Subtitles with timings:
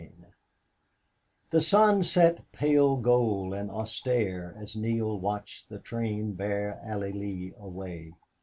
[0.09, 0.27] 33
[1.51, 7.53] The sun set pale gold and austere as Neale watched the train bear Allie Lee
[7.59, 8.11] away.